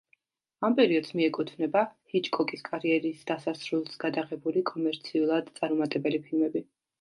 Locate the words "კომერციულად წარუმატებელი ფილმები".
4.71-6.65